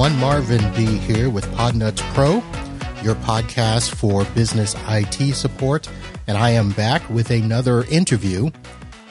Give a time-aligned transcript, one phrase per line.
[0.00, 0.20] everyone.
[0.20, 2.42] Marvin Bee here with Podnutz Pro,
[3.02, 5.90] your podcast for business IT support.
[6.26, 8.50] And I am back with another interview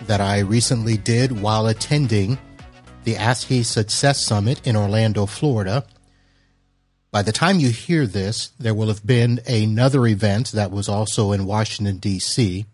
[0.07, 2.39] that I recently did while attending
[3.03, 5.85] the ASCII Success Summit in Orlando, Florida.
[7.11, 11.31] By the time you hear this, there will have been another event that was also
[11.33, 12.65] in Washington, D.C.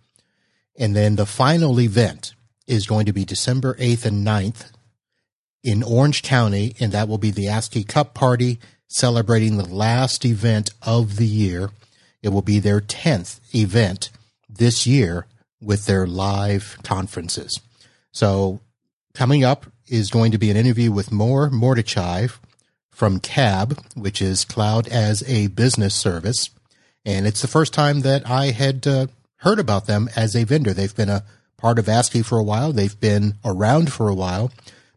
[0.77, 2.33] And then the final event
[2.65, 4.71] is going to be December 8th and 9th
[5.65, 10.69] in Orange County, and that will be the ASCII Cup Party celebrating the last event
[10.83, 11.71] of the year.
[12.21, 14.11] It will be their 10th event
[14.47, 15.25] this year
[15.59, 17.59] with their live conferences.
[18.11, 18.59] So,
[19.15, 22.37] coming up is going to be an interview with Mor Mordchaev
[22.91, 26.51] from CaaB, which is Cloud as a Business Service.
[27.03, 29.07] And it's the first time that I had uh,
[29.37, 30.73] heard about them as a vendor.
[30.73, 31.23] They've been a
[31.57, 34.51] part of ASCII for a while, they've been around for a while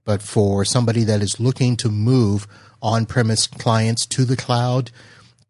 [0.08, 2.46] but for somebody that is looking to move
[2.80, 4.90] on premise clients to the cloud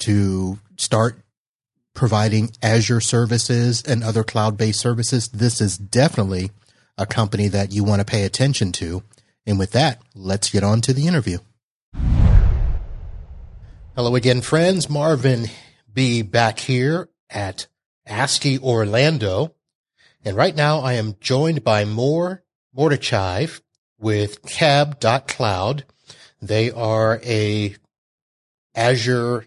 [0.01, 1.21] to start
[1.95, 6.51] providing Azure services and other cloud based services, this is definitely
[6.97, 9.05] a company that you want to pay attention to.
[9.47, 11.39] And with that, let's get on to the interview.
[13.95, 14.91] Hello again, friends.
[14.91, 15.47] Marvin
[15.95, 17.69] Bee back here at
[18.07, 19.55] ASCII Orlando.
[20.25, 22.43] And right now I am joined by Mor
[22.77, 23.61] Mordchaev
[23.99, 25.85] with caab.cloud.
[26.41, 27.75] They are a
[28.75, 29.47] Azure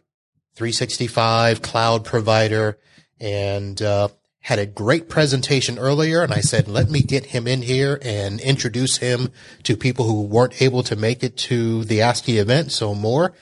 [0.55, 2.77] 365 cloud provider
[3.19, 4.09] and uh,
[4.41, 6.21] had a great presentation earlier.
[6.21, 9.29] And I said, let me get him in here and introduce him
[9.63, 12.71] to people who weren't able to make it to the ASCII event.
[12.71, 13.33] So Mor,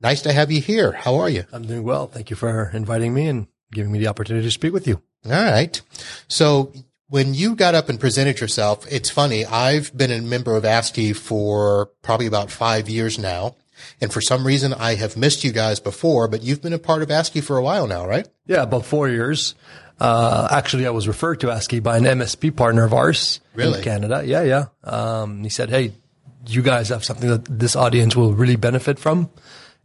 [0.00, 0.92] nice to have you here.
[0.92, 1.44] How are you?
[1.52, 2.08] I'm doing well.
[2.08, 5.00] Thank you for inviting me and giving me the opportunity to speak with you.
[5.24, 5.80] All right.
[6.28, 6.72] So
[7.12, 9.44] when you got up and presented yourself, it's funny.
[9.44, 13.54] I've been a member of ASCII for probably about five years now.
[14.00, 17.02] And for some reason, I have missed you guys before, but you've been a part
[17.02, 18.26] of ASCII for a while now, right?
[18.46, 19.54] Yeah, about four years.
[20.00, 23.80] Uh, actually, I was referred to ASCII by an MSP partner of ours really?
[23.80, 24.22] in Canada.
[24.24, 24.64] Yeah, yeah.
[24.82, 25.92] Um, he said, Hey,
[26.46, 29.28] you guys have something that this audience will really benefit from.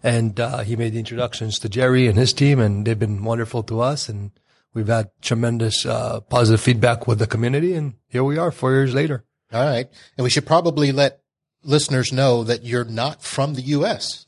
[0.02, 3.64] And, uh, he made the introductions to Jerry and his team and they've been wonderful
[3.64, 4.08] to us.
[4.08, 4.32] And,
[4.78, 8.94] we've had tremendous uh, positive feedback with the community, and here we are, four years
[8.94, 9.26] later.
[9.52, 11.22] All right, and we should probably let
[11.64, 14.28] listeners know that you're not from the U.S.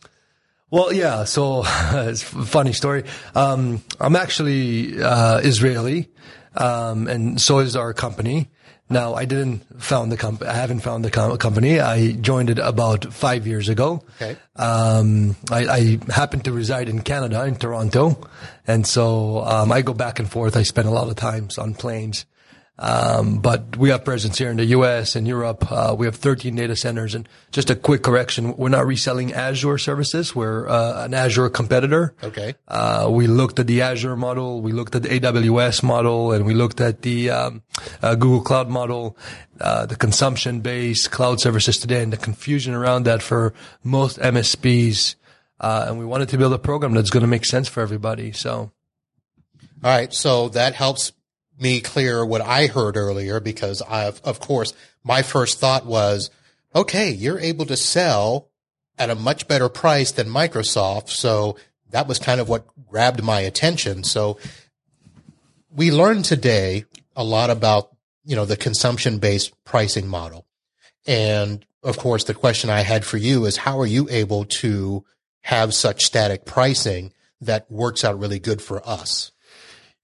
[0.72, 1.26] Well, yeah.
[1.26, 3.04] So it's a funny story.
[3.36, 6.10] Um, I'm actually uh, Israeli,
[6.56, 8.50] um, and so is our company.
[8.92, 10.50] Now, I didn't found the company.
[10.50, 11.80] I haven't found the com- company.
[11.80, 14.04] I joined it about five years ago.
[14.16, 14.36] Okay.
[14.56, 18.20] Um, I, I, happen to reside in Canada, in Toronto,
[18.66, 20.58] and so um, I go back and forth.
[20.58, 22.26] I spend a lot of times on planes.
[22.82, 25.18] Um, but we have presence here in the U.S.
[25.18, 25.70] and Europe.
[25.70, 27.14] Uh, we have 13 data centers.
[27.14, 30.34] And just a quick correction: we're not reselling Azure services.
[30.34, 32.16] We're uh, an Azure competitor.
[32.24, 32.56] Okay.
[32.70, 36.54] Uh, we looked at the Azure model, we looked at the AWS model, and we
[36.54, 37.64] looked at the um,
[38.02, 39.18] uh, Google Cloud model,
[39.60, 43.54] uh, the consumption-based cloud services today, and the confusion around that for
[43.84, 45.16] most MSPs.
[45.60, 48.32] Uh, and we wanted to build a program that's going to make sense for everybody.
[48.32, 48.72] So.
[49.84, 50.14] All right.
[50.14, 51.12] So that helps
[51.60, 56.30] me clear what I heard earlier because I've, of course, my first thought was,
[56.76, 58.50] okay, you're able to sell
[58.98, 61.10] at a much better price than Microsoft.
[61.10, 61.58] So
[61.92, 64.04] that was kind of what grabbed my attention.
[64.04, 64.38] So
[65.72, 67.96] we learned today a lot about,
[68.26, 70.46] you know, the consumption based pricing model.
[71.08, 75.06] And of course, the question I had for you is how are you able to
[75.42, 79.32] have such static pricing that works out really good for us?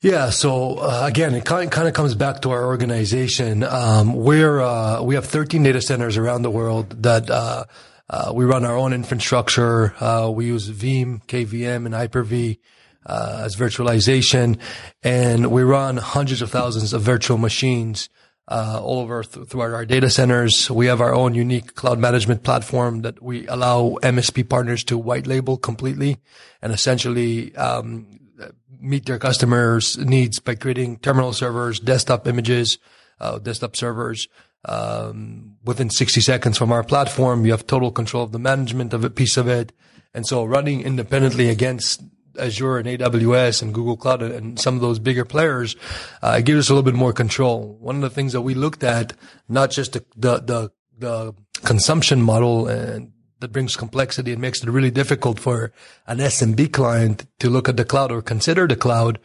[0.05, 0.29] Yeah.
[0.29, 3.63] So uh, again, it kind, kind of comes back to our organization.
[3.63, 7.63] Um, we're uh, we have 13 data centers around the world that uh,
[8.07, 9.95] uh we run our own infrastructure.
[9.99, 12.59] Uh, we use Veeam, KVM, and Hyper-V
[13.07, 14.59] uh, as virtualization,
[15.01, 18.07] and we run hundreds of thousands of virtual machines.
[18.47, 23.01] all over th- throughout our data centers, we have our own unique cloud management platform
[23.01, 26.17] that we allow MSP partners to white label completely,
[26.61, 28.24] and essentially um,
[28.69, 32.77] meet their customers' needs by creating terminal servers, desktop images,
[33.19, 34.27] uh, desktop servers.
[34.67, 39.03] Um, within 60 seconds from our platform, you have total control of the management of
[39.03, 39.71] a piece of it.
[40.13, 42.01] And so running independently against
[42.39, 45.75] Azure and AWS and Google Cloud and some of those bigger players,
[46.21, 47.77] uh, gives us a little bit more control.
[47.79, 49.13] One of the things that we looked at,
[49.47, 51.33] not just the, the, the, the
[51.63, 53.11] consumption model and
[53.45, 55.71] that brings complexity and makes it really difficult for
[56.07, 59.19] an SMB client to look at the cloud or consider the cloud.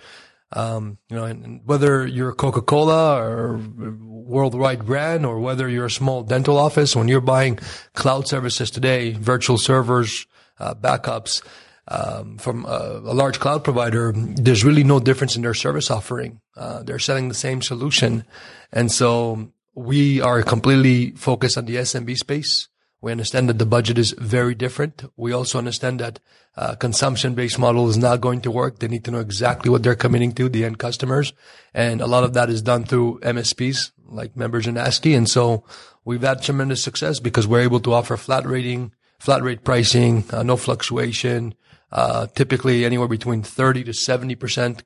[0.53, 5.91] Um, you know, and whether you're a Coca-Cola or worldwide brand or whether you're a
[5.91, 7.59] small dental office, when you're buying
[7.95, 10.27] cloud services today, virtual servers,
[10.59, 11.43] uh, backups
[11.89, 16.43] um, from a, a, large cloud provider, there's really no difference in their service offering.
[16.59, 18.25] Uh, they're selling the same solution,
[18.71, 22.69] and so we are completely focused on the SMB space.
[23.03, 25.05] We understand that the budget is very different.
[25.17, 26.21] We also understand that
[26.57, 28.79] uh, consumption-based model is not going to work.
[28.79, 31.33] They need to know exactly what they're committing to, the end customers,
[31.73, 35.15] and a lot of that is done through MSPs like Members in ASCII.
[35.15, 35.65] And so
[36.05, 40.43] we've had tremendous success because we're able to offer flat rating, flat rate pricing, uh,
[40.43, 41.55] no fluctuation,
[41.93, 44.83] uh, typically anywhere between 30 to 70%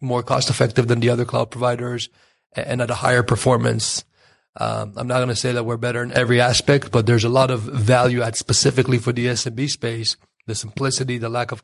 [0.00, 2.08] more cost effective than the other cloud providers
[2.52, 4.04] and at a higher performance.
[4.56, 7.28] Um, I'm not going to say that we're better in every aspect, but there's a
[7.28, 10.16] lot of value add specifically for the SMB space.
[10.46, 11.62] The simplicity, the lack of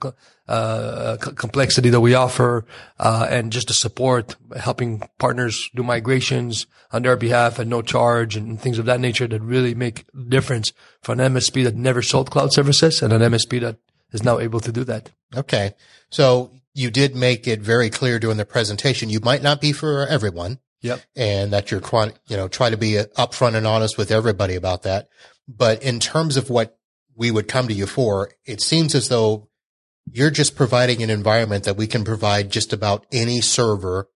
[0.49, 2.65] uh, complexity that we offer,
[2.99, 8.37] uh, and just the support, helping partners do migrations on their behalf at no charge
[8.37, 10.73] and things of that nature that really make difference
[11.03, 13.77] for an MSP that never sold cloud services and an MSP that
[14.13, 15.11] is now able to do that.
[15.37, 15.75] Okay.
[16.09, 19.11] So you did make it very clear during the presentation.
[19.11, 20.59] You might not be for everyone.
[20.83, 21.03] Yep.
[21.15, 24.83] And that you're trying, you know, try to be upfront and honest with everybody about
[24.85, 25.09] that.
[25.47, 26.79] But in terms of what
[27.15, 29.49] we would come to you for, it seems as though
[30.11, 34.09] you're just providing an environment that we can provide just about any server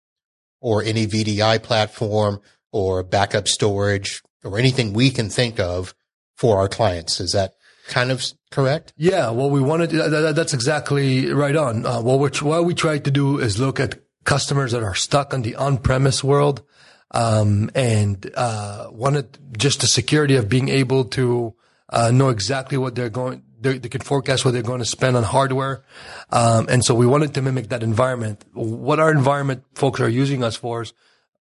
[0.60, 5.94] or any VDI platform or backup storage or anything we can think of
[6.36, 7.20] for our clients.
[7.20, 7.54] Is that
[7.88, 8.92] kind of correct?
[8.96, 9.30] Yeah.
[9.30, 11.84] Well, we wanted, that, that's exactly right on.
[11.84, 15.32] Uh, well, which, what we tried to do is look at customers that are stuck
[15.32, 16.62] in the on-premise world.
[17.10, 21.54] Um, and, uh, wanted just the security of being able to,
[21.90, 25.16] uh, know exactly what they're going, they, they can forecast what they're going to spend
[25.16, 25.84] on hardware.
[26.30, 28.44] Um, and so we wanted to mimic that environment.
[28.54, 30.94] What our environment folks are using us for is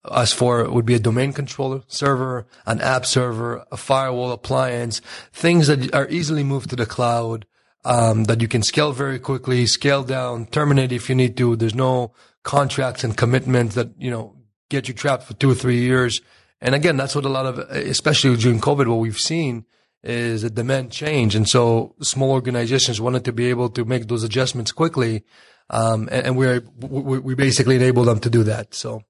[0.05, 5.01] us for would be a domain controller server, an app server, a firewall appliance,
[5.33, 7.45] things that are easily moved to the cloud,
[7.85, 11.55] um, that you can scale very quickly, scale down, terminate if you need to.
[11.55, 14.35] There's no contracts and commitments that, you know,
[14.69, 16.21] get you trapped for two or three years.
[16.61, 19.65] And again, that's what a lot of, especially during COVID, what we've seen
[20.03, 21.35] is the demand change.
[21.35, 25.23] And so small organizations wanted to be able to make those adjustments quickly.
[25.69, 28.73] Um, and, and we're, we, we basically enable them to do that.
[28.73, 29.03] So.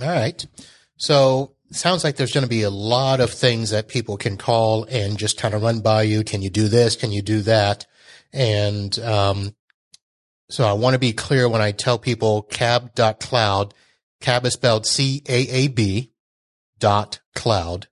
[0.00, 0.46] All right.
[0.96, 4.84] So sounds like there's going to be a lot of things that people can call
[4.84, 6.24] and just kind of run by you.
[6.24, 6.96] Can you do this?
[6.96, 7.86] Can you do that?
[8.32, 9.54] And, um,
[10.50, 13.74] so I want to be clear when I tell people caab.cloud,
[14.20, 16.10] caab is spelled C-A-A-B
[16.78, 17.88] dot cloud.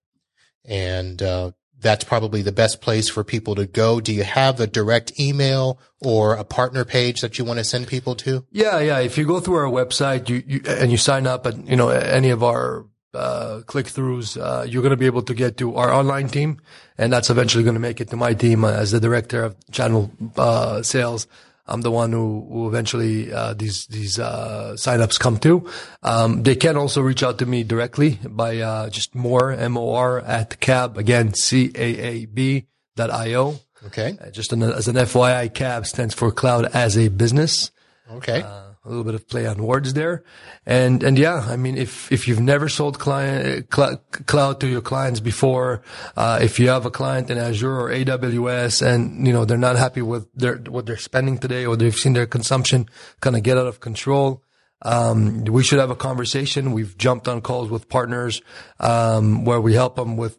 [0.65, 4.01] And, uh, that's probably the best place for people to go.
[4.01, 7.87] Do you have a direct email or a partner page that you want to send
[7.87, 8.45] people to?
[8.51, 8.99] Yeah, yeah.
[8.99, 11.91] If you go through our website you, you and you sign up at you know
[11.91, 12.87] any of our
[13.17, 16.61] uh, click throughs, uh, you're going to be able to get to our online team,
[16.99, 20.11] and that's eventually going to make it to my team as the director of channel
[20.37, 21.27] uh, sales.
[21.69, 25.69] I'm the one who, who eventually uh, these these uh, signups come to.
[26.03, 29.95] Um, they can also reach out to me directly by uh, just Mor m o
[29.95, 33.59] r at caab again c a a b dot i o.
[33.87, 34.17] Okay.
[34.21, 37.71] Uh, just an, as an FYI, CaaB stands for Cloud as a Business.
[38.11, 38.43] Okay.
[38.87, 40.23] A little bit of play on words there.
[40.65, 44.81] And, and yeah, I mean, if, if you've never sold client, cl- cloud to your
[44.81, 45.83] clients before,
[46.17, 49.75] uh, if you have a client in Azure or AWS and, you know, they're not
[49.75, 52.89] happy with their, what they're spending today or they've seen their consumption
[53.21, 54.45] kind of get out of control,
[54.83, 56.73] um, we should have a conversation.
[56.73, 58.43] We've jumped on calls with partners,
[58.79, 60.39] um, where we help them with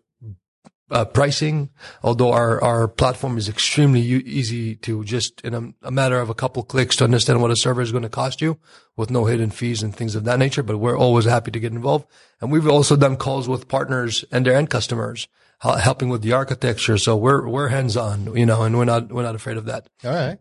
[0.90, 1.70] uh, pricing,
[2.02, 6.30] although our, our platform is extremely u- easy to just in a, a, matter of
[6.30, 8.58] a couple clicks to understand what a server is going to cost you
[8.96, 10.64] with no hidden fees and things of that nature.
[10.64, 12.08] But we're always happy to get involved.
[12.40, 15.28] And we've also done calls with partners and their end customers,
[15.60, 16.98] helping with the architecture.
[16.98, 19.88] So we're, we're hands on, you know, and we're not, we're not afraid of that.
[20.06, 20.40] All right.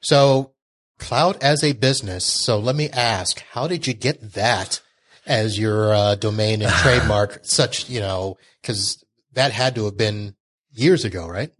[0.00, 0.52] So
[0.98, 2.24] cloud as a business.
[2.24, 4.80] So let me ask, how did you get that
[5.26, 7.40] as your uh, domain and trademark?
[7.42, 10.34] such, you know, cause that had to have been
[10.72, 11.52] years ago, right?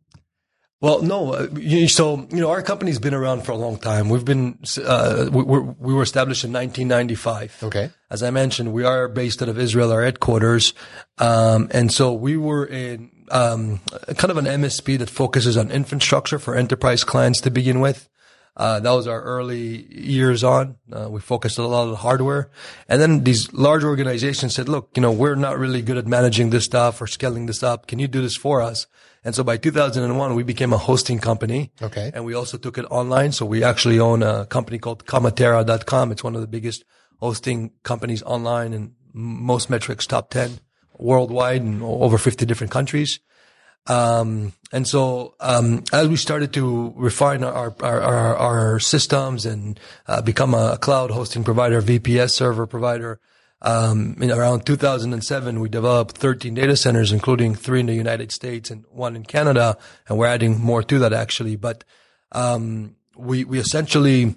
[0.81, 1.35] Well, no.
[1.35, 4.09] Uh, so, you know, our company's been around for a long time.
[4.09, 7.65] We've been, uh, we, we, were established in 1995.
[7.65, 7.91] Okay.
[8.11, 10.73] As I mentioned, we are based out of Israel, our headquarters.
[11.19, 13.81] Um, and so we were in, um,
[14.17, 18.09] kind of an MSP that focuses on infrastructure for enterprise clients to begin with.
[18.57, 20.76] Uh, that was our early years on.
[20.92, 22.50] Uh, we focused a lot of the hardware.
[22.88, 26.50] And then these large organizations said, look, you know, we're not really good at managing
[26.50, 27.87] this stuff or scaling this up.
[27.87, 28.87] Can you do this for us?
[29.25, 31.73] And so by 2001, we became a hosting company.
[31.80, 32.11] Okay.
[32.12, 33.33] And we also took it online.
[33.33, 36.12] So we actually own a company called Kamatera.com.
[36.12, 36.85] It's one of the biggest
[37.19, 40.61] hosting companies online and most metrics, top 10
[40.99, 43.21] worldwide in over 50 different countries.
[43.87, 49.81] Um, and so, um, as we started to refine our, our, our, our systems and,
[50.07, 53.19] uh, become a cloud hosting provider, VPS server provider,
[53.63, 58.71] um, in around 2007, we developed 13 data centers, including three in the United States
[58.71, 59.77] and one in Canada.
[60.09, 61.57] And we're adding more to that actually.
[61.57, 61.85] But,
[62.33, 64.35] um, we, we essentially,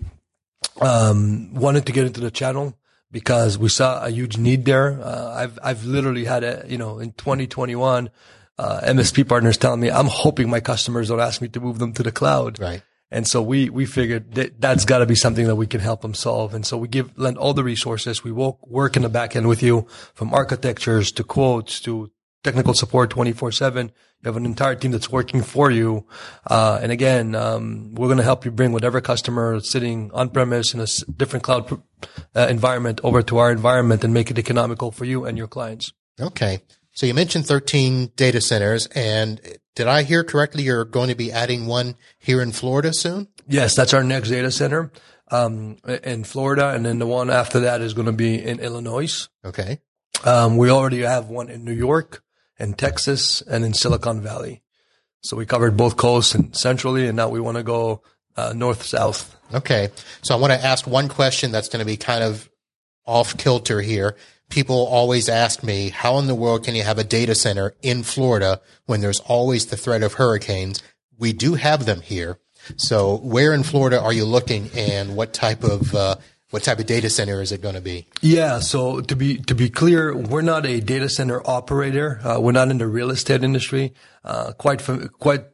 [0.81, 2.77] um, wanted to get into the channel
[3.11, 4.99] because we saw a huge need there.
[5.01, 8.09] Uh, I've, I've literally had a, you know, in 2021,
[8.57, 11.93] uh, MSP partners telling me, I'm hoping my customers don't ask me to move them
[11.93, 12.59] to the cloud.
[12.59, 12.83] Right.
[13.13, 16.01] And so we, we figured that that's got to be something that we can help
[16.01, 16.55] them solve.
[16.55, 18.23] And so we give, lend all the resources.
[18.23, 22.11] We work, work in the back end with you from architectures to quotes to
[22.43, 23.91] technical support 24 seven.
[24.21, 26.07] You have an entire team that's working for you.
[26.47, 30.73] Uh, and again, um, we're going to help you bring whatever customer sitting on premise
[30.73, 31.81] in a different cloud
[32.35, 35.93] uh, environment over to our environment and make it economical for you and your clients.
[36.19, 36.61] Okay.
[36.93, 39.41] So you mentioned 13 data centers and
[39.75, 40.63] did I hear correctly?
[40.63, 43.27] You're going to be adding one here in Florida soon?
[43.47, 44.91] Yes, that's our next data center,
[45.31, 46.69] um, in Florida.
[46.69, 49.27] And then the one after that is going to be in Illinois.
[49.43, 49.79] Okay.
[50.23, 52.23] Um, we already have one in New York
[52.59, 54.61] and Texas and in Silicon Valley.
[55.21, 58.03] So we covered both coasts and centrally, and now we want to go
[58.35, 59.35] uh, north south.
[59.53, 59.89] Okay.
[60.21, 62.49] So I want to ask one question that's going to be kind of
[63.05, 64.15] off kilter here
[64.53, 68.03] people always ask me, how in the world can you have a data center in
[68.03, 70.81] Florida when there's always the threat of hurricanes?
[71.17, 72.37] We do have them here.
[72.77, 76.17] So where in Florida are you looking and what type of, uh,
[76.51, 78.07] what type of data center is it going to be?
[78.21, 78.59] Yeah.
[78.59, 82.21] So to be, to be clear, we're not a data center operator.
[82.23, 83.93] Uh, we're not in the real estate industry.
[84.23, 85.45] Uh, quite, quite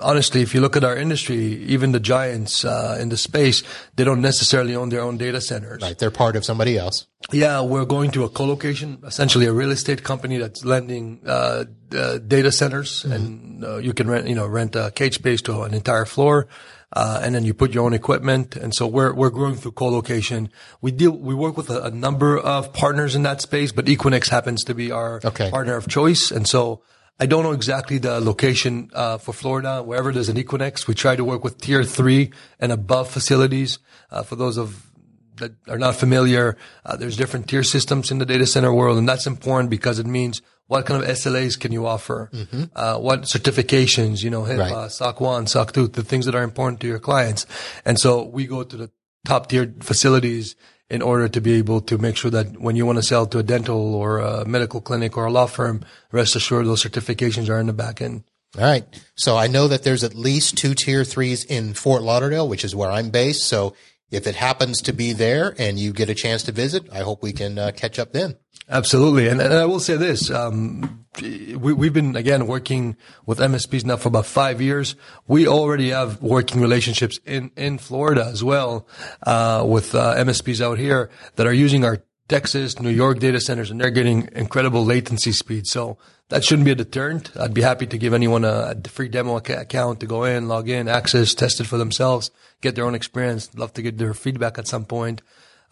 [0.00, 3.62] honestly, if you look at our industry, even the giants uh, in the space,
[3.96, 5.82] they don't necessarily own their own data centers.
[5.82, 7.06] Right, they're part of somebody else.
[7.32, 11.64] Yeah, we're going to a co-location, essentially a real estate company that's lending uh,
[11.94, 13.12] uh, data centers, mm-hmm.
[13.12, 16.48] and uh, you can rent, you know, rent a cage space to an entire floor.
[16.92, 18.56] Uh, and then you put your own equipment.
[18.56, 20.50] And so we're, we're growing through co-location.
[20.80, 24.28] We deal, we work with a, a number of partners in that space, but Equinix
[24.28, 25.50] happens to be our okay.
[25.52, 26.32] partner of choice.
[26.32, 26.82] And so
[27.20, 29.82] I don't know exactly the location uh, for Florida.
[29.82, 33.78] Wherever there's an Equinix, we try to work with tier three and above facilities.
[34.10, 34.90] Uh, for those of
[35.36, 39.08] that are not familiar, uh, there's different tier systems in the data center world, and
[39.08, 42.64] that's important because it means what kind of SLAs can you offer, mm-hmm.
[42.74, 44.90] Uh, what certifications, you know, HIPAA, right.
[44.90, 47.44] SOC 1, SOC 2, the things that are important to your clients.
[47.84, 48.90] And so we go to the
[49.26, 50.56] top tier facilities
[50.90, 53.38] in order to be able to make sure that when you want to sell to
[53.38, 57.60] a dental or a medical clinic or a law firm, rest assured those certifications are
[57.60, 58.24] in the back end.
[58.58, 58.84] All right.
[59.14, 62.74] So I know that there's at least two tier threes in Fort Lauderdale, which is
[62.74, 63.46] where I'm based.
[63.46, 63.76] So
[64.10, 67.22] if it happens to be there and you get a chance to visit, I hope
[67.22, 68.36] we can uh, catch up then.
[68.68, 69.28] Absolutely.
[69.28, 73.96] And, and I will say this, um, we, we've been again working with MSPs now
[73.96, 74.94] for about five years.
[75.26, 78.86] We already have working relationships in, in Florida as well,
[79.24, 83.70] uh, with, uh, MSPs out here that are using our Texas, New York data centers
[83.70, 85.66] and they're getting incredible latency speed.
[85.66, 87.30] So that shouldn't be a deterrent.
[87.36, 90.68] I'd be happy to give anyone a, a free demo account to go in, log
[90.68, 93.52] in, access, test it for themselves, get their own experience.
[93.56, 95.22] Love to get their feedback at some point.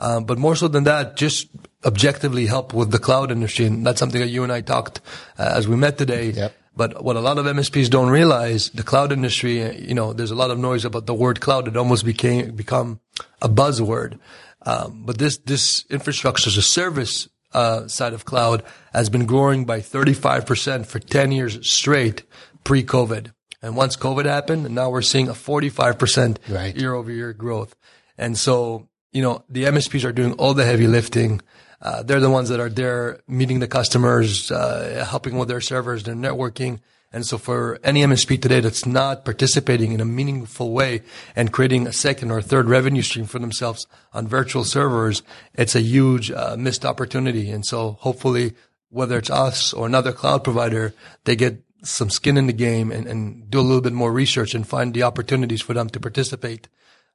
[0.01, 1.49] Um, but more so than that, just
[1.85, 3.67] objectively help with the cloud industry.
[3.67, 5.01] And that's something that you and I talked
[5.39, 6.31] uh, as we met today.
[6.31, 6.55] Yep.
[6.77, 10.37] But what a lot of MSPs don't realize, the cloud industry, you know, there's a
[10.37, 11.67] lot of noise about the word cloud.
[11.67, 13.01] It almost became, become
[13.43, 14.19] a buzzword.
[14.63, 18.63] Um, but this, this infrastructure as a service, uh, side of cloud
[18.93, 22.25] has been growing by 35% for 10 years straight
[22.65, 23.33] pre-COVID.
[23.63, 26.77] And once COVID happened, now we're seeing a 45% right.
[26.77, 27.75] year over year growth.
[28.19, 31.41] And so you know, the MSPs are doing all the heavy lifting.
[31.81, 36.03] Uh, they're the ones that are there meeting the customers, uh, helping with their servers,
[36.03, 36.81] their networking.
[37.11, 41.03] And so for any MSP today that's not participating in a meaningful way
[41.35, 45.23] and creating a second or third revenue stream for themselves on virtual servers,
[45.55, 47.51] it's a huge uh, missed opportunity.
[47.51, 48.55] And so hopefully,
[48.91, 53.07] whether it's us or another cloud provider, they get some skin in the game and,
[53.07, 56.69] and do a little bit more research and find the opportunities for them to participate.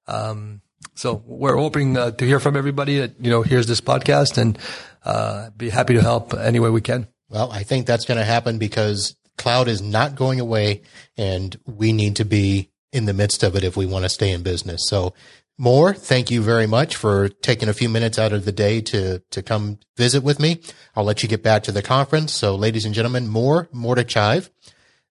[0.07, 0.61] Um,
[0.95, 4.57] so we're hoping uh, to hear from everybody that, you know, hears this podcast and,
[5.05, 7.07] uh, be happy to help any way we can.
[7.29, 10.81] Well, I think that's going to happen because cloud is not going away
[11.17, 14.31] and we need to be in the midst of it if we want to stay
[14.31, 14.87] in business.
[14.87, 15.13] So
[15.57, 19.19] Mor, thank you very much for taking a few minutes out of the day to,
[19.29, 20.61] to come visit with me.
[20.95, 22.33] I'll let you get back to the conference.
[22.33, 24.49] So ladies and gentlemen, Mor Mordchaev,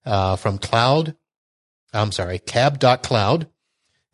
[0.05, 1.15] uh, from cloud,
[1.93, 3.47] I'm sorry, caab.cloud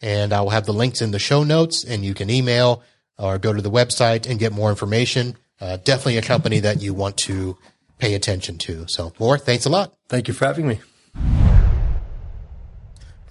[0.01, 2.84] and I will have the links in the show notes and you can email
[3.18, 5.36] or go to the website and get more information.
[5.60, 7.58] Uh, definitely a company that you want to
[8.00, 8.86] pay attention to.
[8.88, 9.94] So Mor, thanks a lot.
[10.08, 10.79] Thank you for having me.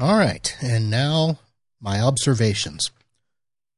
[0.00, 0.56] All right.
[0.60, 1.38] And now
[1.80, 2.90] my observations.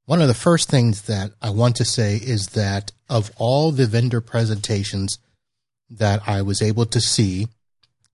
[0.05, 3.87] One of the first things that I want to say is that of all the
[3.87, 5.19] vendor presentations
[5.89, 7.49] that I was able to see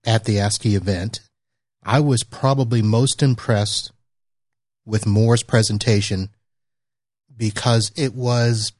[0.05, 1.21] at the ASCII event,
[1.83, 3.91] I was probably most impressed
[4.85, 6.29] with Mor's presentation
[7.35, 8.71] because it was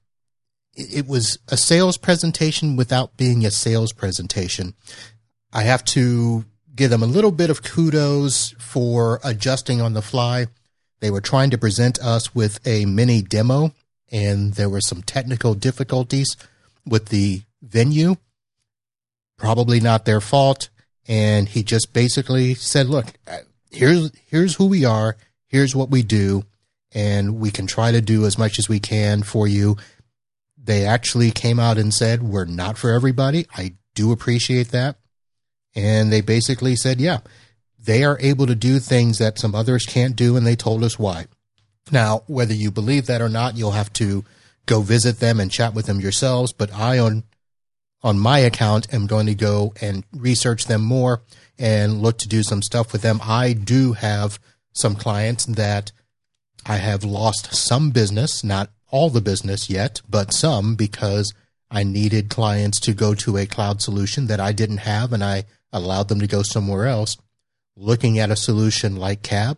[0.77, 4.75] it was a sales presentation without being a sales presentation.
[5.51, 10.47] I have to give them a little bit of kudos for adjusting on the fly.
[10.99, 13.73] They were trying to present us with a mini demo,
[14.11, 16.37] and there were some technical difficulties
[16.85, 18.15] with the venue.
[19.37, 20.69] Probably not their fault.
[21.07, 23.37] And he just basically said, look, uh,
[23.71, 25.15] here's, here's who we are.
[25.47, 26.43] Here's what we do.
[26.93, 29.77] And we can try to do as much as we can for you.
[30.67, 33.47] They actually came out and said, we're not for everybody.
[33.55, 34.97] I do appreciate that.
[35.73, 37.19] And they basically said, yeah,
[37.79, 40.35] they are able to do things that some others can't do.
[40.35, 41.27] And they told us why.
[41.89, 44.25] Now, whether you believe that or not, you'll have to
[44.65, 46.51] go visit them and chat with them yourselves.
[46.51, 47.23] But I, on,
[48.03, 51.23] on my account, am going to go and research them more
[51.57, 53.21] and look to do some stuff with them.
[53.23, 54.37] I do have
[54.73, 55.93] some clients that
[56.65, 61.33] I have lost some business, not all the business yet, but some because
[61.69, 65.45] I needed clients to go to a cloud solution that I didn't have and I
[65.73, 67.17] allowed them to go somewhere else.
[67.75, 69.57] Looking at a solution like CaaB,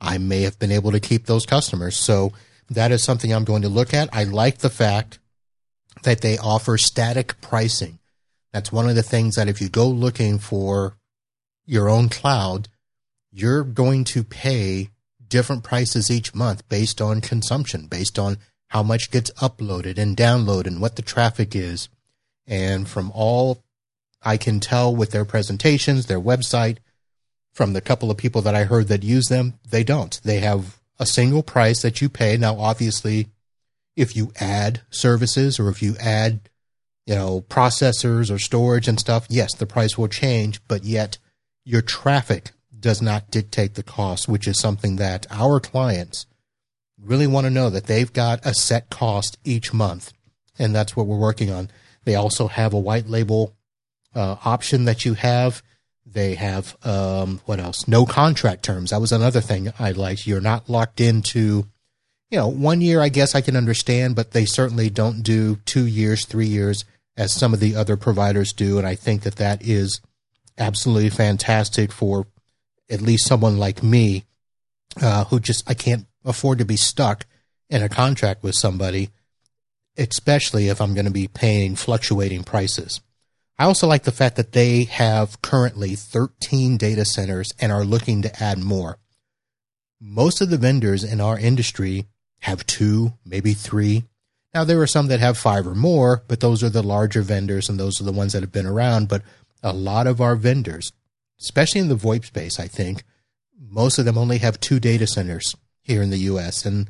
[0.00, 1.96] I may have been able to keep those customers.
[1.96, 2.32] So
[2.70, 4.08] that is something I'm going to look at.
[4.12, 5.18] I like the fact
[6.04, 7.98] that they offer static pricing.
[8.52, 10.96] That's one of the things that if you go looking for
[11.66, 12.68] your own cloud,
[13.30, 14.90] you're going to pay
[15.28, 18.38] different prices each month based on consumption, based on
[18.68, 21.88] how much gets uploaded and downloaded and what the traffic is.
[22.46, 23.62] And from all
[24.22, 26.78] I can tell with their presentations, their website,
[27.52, 30.20] from the couple of people that I heard that use them, they don't.
[30.22, 32.36] They have a single price that you pay.
[32.36, 33.28] Now, obviously,
[33.96, 36.48] if you add services or if you add,
[37.06, 41.18] you know, processors or storage and stuff, yes, the price will change, but yet
[41.64, 46.26] your traffic does not dictate the cost, which is something that our clients
[47.02, 50.12] really want to know that they've got a set cost each month.
[50.58, 51.70] And that's what we're working on.
[52.04, 53.54] They also have a white label
[54.14, 55.62] uh, option that you have.
[56.04, 57.86] They have um, what else?
[57.86, 58.90] No contract terms.
[58.90, 60.26] That was another thing I liked.
[60.26, 61.66] You're not locked into,
[62.30, 63.00] you know, one year.
[63.00, 66.84] I guess I can understand, but they certainly don't do two years, three years
[67.16, 68.78] as some of the other providers do.
[68.78, 70.00] And I think that that is
[70.56, 72.26] absolutely fantastic for
[72.90, 74.24] at least someone like me
[75.00, 77.26] uh, who just I can't afford to be stuck
[77.70, 79.10] in a contract with somebody,
[79.96, 83.00] especially if I'm going to be paying fluctuating prices.
[83.58, 88.22] I also like the fact that they have currently 13 data centers and are looking
[88.22, 88.98] to add more.
[90.00, 92.06] Most of the vendors in our industry
[92.40, 94.04] have two, maybe three.
[94.54, 97.68] Now, there are some that have five or more, but those are the larger vendors
[97.68, 99.08] and those are the ones that have been around.
[99.08, 99.22] But
[99.60, 100.92] a lot of our vendors,
[101.40, 103.02] especially in the VoIP space, I think,
[103.60, 105.56] most of them only have two data centers
[105.88, 106.64] here in the US.
[106.64, 106.88] And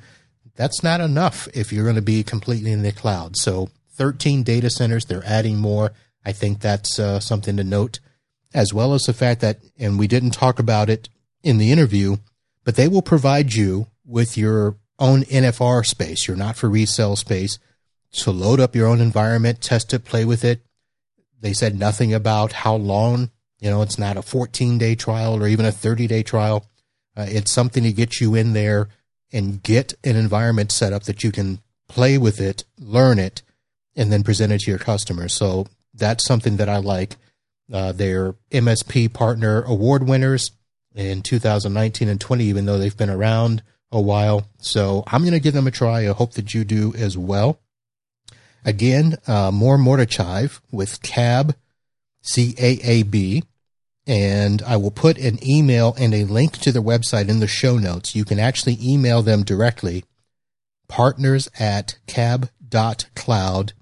[0.57, 3.37] that's not enough if you're going to be completely in the cloud.
[3.37, 5.93] So 13 data centers, they're adding more.
[6.25, 8.01] I think that's uh, something to note,
[8.53, 11.09] as well as the fact that, and we didn't talk about it
[11.43, 12.17] in the interview,
[12.65, 17.59] but they will provide you with your own NFR space, your not for resale space,
[18.13, 20.61] to load up your own environment, test it, play with it.
[21.41, 23.31] They said nothing about how long,
[23.61, 26.67] you know, it's not a 14 day trial or even a 30 day trial.
[27.19, 28.89] Uh, it's something to get you in there
[29.33, 33.43] and get an environment set up that you can play with it, learn it,
[33.97, 35.35] and then present it to your customers.
[35.35, 37.17] So that's something that I like.
[37.73, 40.53] Uh, MSP Partner Award winners
[40.95, 44.47] in 2019 and 20, even though they've been around a while.
[44.59, 46.09] So I'm going to give them a try.
[46.09, 47.59] I hope that you do as well.
[48.65, 51.55] Again, uh, Mor Mordchaev with CaaB,
[52.23, 53.43] C A A B.
[54.09, 57.77] And I will put an email and a link to their website in the show
[57.77, 58.17] notes.
[58.17, 60.05] You can actually email them directly,
[60.89, 63.75] partners at caab.cloud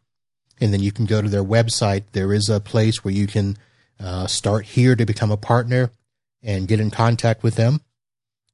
[0.61, 2.05] and then you can go to their website.
[2.12, 3.57] There is a place where you can
[4.01, 5.91] uh, start here to become a partner
[6.43, 7.81] and get in contact with them.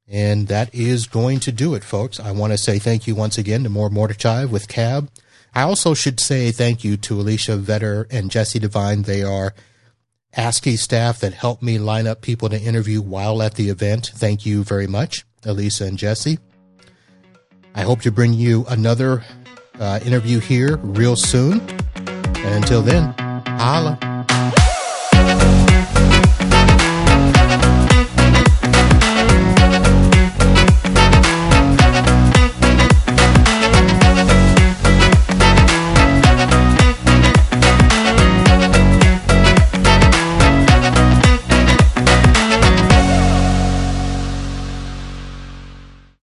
[0.08, 2.18] And that is going to do it, folks.
[2.18, 5.08] I want to say thank you once again to Mor Mordchaev with CaaB.
[5.54, 9.02] I also should say thank you to Alicia Vetter and Jesse Devine.
[9.02, 9.54] They are
[10.36, 14.12] ASCII staff that helped me line up people to interview while at the event.
[14.14, 16.38] Thank you very much, Elisa and Jesse.
[17.74, 19.24] I hope to bring you another
[19.78, 21.60] uh, interview here real soon.
[21.96, 23.14] And until then,
[23.58, 24.11] holla.